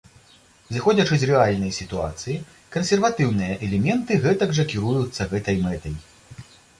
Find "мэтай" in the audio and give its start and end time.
5.67-5.95